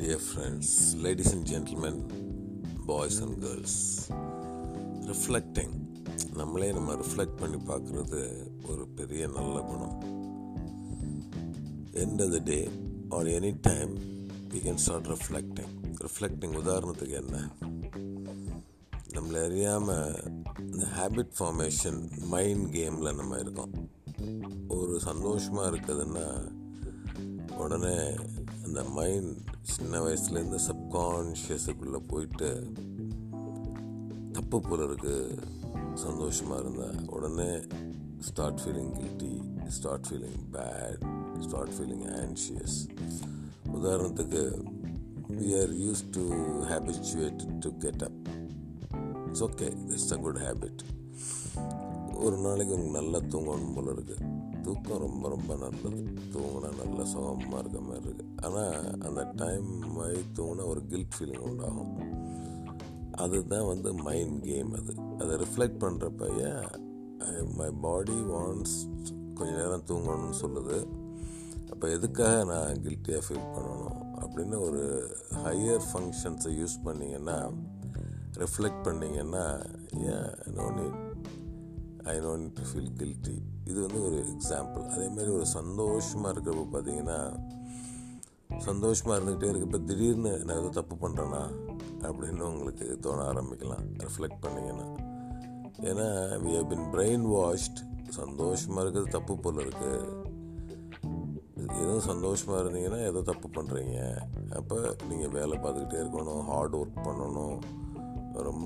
dear 0.00 0.18
friends, 0.18 0.94
ladies 1.04 1.32
and 1.32 1.44
gentlemen, 1.46 1.96
boys 2.86 3.16
and 3.22 3.34
girls. 3.44 3.74
Reflecting 5.10 5.74
நம்மளே 6.34 6.72
நம்ம 6.72 6.94
reflect 6.94 7.36
பண்ணி 7.36 7.56
பார்க்குறது 7.56 8.20
ஒரு 8.68 8.88
பெரிய 8.88 9.26
நல்ல 9.26 9.60
குணம். 9.60 9.94
End 11.92 12.24
of 12.24 12.30
the 12.30 12.38
day 12.38 12.70
or 13.08 13.26
any 13.26 13.58
time 13.60 13.98
we 14.48 14.58
can 14.64 14.80
start 14.84 15.06
reflecting 15.06 15.74
reflecting 16.00 16.56
உதாரணத்துக்கு 16.62 17.12
என்ன? 17.22 17.48
நம்மளை 19.14 19.44
அறியாமல் 19.44 20.22
இந்த 20.72 20.86
ஹேபிட் 20.98 21.32
ஃபார்மேஷன் 21.38 22.00
மைண்ட் 22.26 22.74
கேமில் 22.74 23.14
நம்ம 23.14 23.38
இருக்கோம். 23.38 23.72
ஒரு 24.68 25.00
சந்தோஷமாக 25.00 25.70
இருக்குதுன்னா 25.70 26.58
உடனே 27.56 28.14
அந்த 28.70 28.82
மைண்ட் 28.96 29.30
சின்ன 29.70 30.00
வயசுலேருந்து 30.00 30.58
சப்கான்ஷியஸுக்குள்ளே 30.66 32.00
போயிட்டு 32.08 32.50
தப்பு 34.32 34.58
போகிறதுக்கு 34.58 35.14
சந்தோஷமாக 36.02 36.58
இருந்தால் 36.58 37.00
உடனே 37.08 37.48
start 38.28 38.60
feeling 38.62 38.92
guilty 38.98 39.32
start 39.70 40.06
feeling 40.08 40.44
bad 40.52 41.02
start 41.40 41.74
feeling 41.78 42.06
anxious 42.20 42.78
உதாரணத்துக்கு 43.72 44.44
we 45.32 45.50
are 45.62 45.74
used 45.82 46.04
to 46.10 46.26
habituated 46.70 47.42
to 47.60 47.72
get 47.78 48.04
up 48.08 48.22
it's 49.26 49.44
okay 49.48 49.70
it's 49.88 50.12
a 50.12 50.20
good 50.26 50.40
habit 50.46 50.84
ஒரு 52.24 52.36
நாளைக்கு 52.36 52.74
உங்களுக்கு 52.74 52.98
நல்லா 53.00 53.18
தூங்கணும் 53.18 53.74
போல 53.74 53.92
இருக்குது 53.92 54.38
தூக்கம் 54.62 54.98
ரொம்ப 54.98 55.28
ரொம்ப 55.28 55.54
நல்லது. 55.54 56.02
தூங்கினா 56.32 56.70
நல்ல 56.84 57.04
சுகமாக 57.04 57.58
இருக்க 57.58 57.80
மாதிரி 57.80 58.08
இருக்குது 58.08 58.28
ஆனால் 58.42 58.98
அந்த 59.00 59.32
டைம் 59.36 59.68
மாதிரி 59.96 60.20
தூங்கினா 60.34 60.66
ஒரு 60.66 60.82
கில்ட் 60.86 61.14
ஃபீலிங் 61.14 61.44
உண்டாகும். 61.48 61.94
அதுதான் 63.12 63.66
வந்து 63.66 63.94
மைண்ட் 63.94 64.42
கேம் 64.42 64.72
அது. 64.72 64.94
அதை 65.18 65.36
ரிஃப்ளெக்ட் 65.36 65.82
பண்ணுறப்ப 65.84 66.28
மை 67.56 67.70
பாடி 67.70 68.12
வாண்ட்ஸ் 68.12 68.76
கொஞ்சம் 69.34 69.58
நேரம் 69.60 69.86
தூங்கணும்னு 69.86 70.38
சொல்லுது. 70.42 70.78
அப்போ 71.70 71.88
எதுக்காக 71.88 72.44
நான் 72.44 72.80
கில்ட்டியாக 72.84 73.22
ஃபீல் 73.28 73.50
பண்ணணும்? 73.56 73.98
அப்படின்னு 74.22 74.58
ஒரு 74.60 74.82
ஹையர் 75.44 75.84
ஃபங்க்ஷன்ஸை 75.90 76.52
யூஸ் 76.60 76.76
பண்ணிங்கன்னா 76.84 77.52
ரிஃப்ளெக்ட் 78.36 78.84
பண்ணிங்கன்னா 78.84 79.44
ஏன் 79.92 80.54
no 80.54 80.66
need 80.70 80.98
I 82.12 82.16
don't 82.26 82.50
to 82.56 82.62
feel 82.68 82.92
guilty 83.00 83.36
இது 83.70 83.78
வந்து 83.86 84.00
ஒரு 84.08 84.18
எக்ஸாம்பிள் 84.34 84.84
அதேமாதிரி 84.92 85.30
ஒரு 85.38 85.46
சந்தோஷமாக 85.58 86.32
இருக்கிறப்ப 86.34 86.64
பார்த்தீங்கன்னா 86.74 87.18
சந்தோஷமாக 88.68 89.16
இருந்துக்கிட்டே 89.16 89.50
இருக்கப்ப 89.52 89.78
திடீர்னு 89.90 90.32
நான் 90.46 90.58
ஏதோ 90.60 90.70
தப்பு 90.78 90.94
பண்ணுறேன்னா 91.02 91.42
அப்படின்னு 92.08 92.44
உங்களுக்கு 92.52 92.86
தோண 93.04 93.18
ஆரம்பிக்கலாம். 93.32 93.84
ரிஃப்ளெக்ட் 94.06 94.42
பண்ணிங்கன்னா. 94.44 94.86
ஏன்னா 95.90 96.08
we 96.44 96.52
have 96.56 96.70
been 96.72 96.88
brain 96.94 97.26
washed 97.36 97.80
சந்தோஷமாக 98.18 98.82
இருக்கிறது 98.84 99.14
தப்பு 99.16 99.34
போல் 99.36 99.62
இருக்குது 99.64 100.28
எதுவும் 101.80 102.08
சந்தோஷமாக 102.10 102.60
இருந்தீங்கன்னா 102.62 103.00
ஏதோ 103.10 103.20
தப்பு 103.30 103.48
பண்ணுறீங்க 103.56 103.98
அப்போ 104.58 104.76
நீங்கள் 105.08 105.34
வேலை 105.36 105.56
பார்த்துக்கிட்டே 105.58 106.00
இருக்கணும் 106.02 106.42
ஹார்ட் 106.50 106.76
ஒர்க் 106.80 107.04
பண்ணணும். 107.06 107.58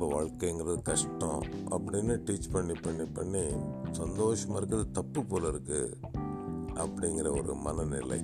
நம்ம 0.00 0.16
வாழ்க்கைங்கிறது 0.16 0.82
கஷ்டம் 0.88 1.40
அப்படின்னு 1.74 2.14
டீச் 2.26 2.46
பண்ணி 2.52 2.74
பண்ணி 2.82 3.04
பண்ணி 3.16 3.42
சந்தோஷமாக 3.90 4.58
இருக்கிறது 4.60 4.90
தப்பு 4.90 5.20
போல் 5.24 5.46
இருக்குது 5.52 5.96
அப்படிங்கிற 6.82 7.30
ஒரு 7.38 7.54
மனநிலை. 7.54 8.18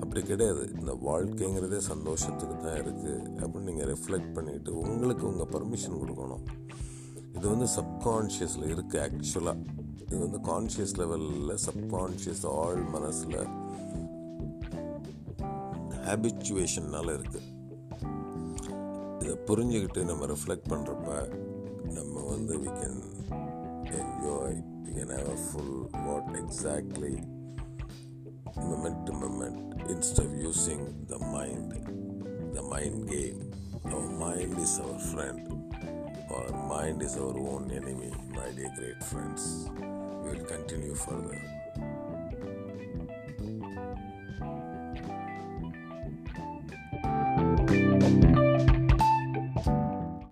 அப்படி 0.00 0.22
கிடையாது. 0.22 0.64
இந்த 0.80 0.92
வாழ்க்கைங்கிறதே 1.06 1.80
சந்தோஷத்துக்கு 1.88 2.56
தான் 2.56 2.78
இருக்குது 2.82 3.14
அப்படின்னு 3.40 3.68
நீங்கள் 3.70 3.90
ரிஃப்ளெக்ட் 3.92 4.30
பண்ணிவிட்டு 4.38 4.76
உங்களுக்கு 4.82 5.26
உங்கள் 5.30 5.50
பர்மிஷன் 5.54 5.98
கொடுக்கணும். 6.02 6.44
இது 7.36 7.46
வந்து 7.48 7.70
சப்கான்ஷியஸில் 7.78 8.68
இருக்குது 8.74 9.02
ஆக்சுவலாக 9.06 9.66
இது 10.04 10.22
வந்து 10.26 10.40
கான்ஷியஸ் 10.52 10.96
லெவலில் 11.02 11.58
சப்கான்ஷியஸ் 11.68 12.46
ஆள் 12.60 12.86
மனசில் 12.96 13.40
ஹேபிச்சுவேஷன்னால் 16.08 17.16
இருக்குது 17.18 17.54
புரிஞ்சுக்கிட்டு 19.49 20.01
நம்ம 20.09 20.25
ரிஃப்ளெக்ட் 20.33 20.71
பண்ணுறப்ப 20.73 21.09
நம்ம 21.97 22.15
வந்து 22.33 22.55
we 22.63 22.71
can 22.79 22.99
enjoy 23.99 24.57
we 24.85 24.91
can 24.97 25.13
have 25.17 25.29
a 25.35 25.39
full 25.45 25.75
what 26.07 26.31
exactly 26.43 27.13
moment 28.55 29.07
to 29.07 29.13
moment 29.13 29.57
instead 29.89 30.25
of 30.25 30.35
using 30.35 30.81
the 31.07 31.17
mind, 31.17 31.69
the 32.53 32.61
mind 32.61 33.09
game. 33.09 33.39
Our 33.85 34.09
mind 34.23 34.57
is 34.59 34.79
our 34.79 34.99
friend. 34.99 35.39
Our 36.31 36.51
mind 36.67 37.01
is 37.01 37.15
our 37.17 37.37
own 37.37 37.71
enemy, 37.71 38.11
my 38.31 38.49
dear 38.51 38.71
great 38.77 39.03
friends. 39.03 39.69
We 40.21 40.31
will 40.31 40.45
continue 40.45 40.95
further. 40.95 41.54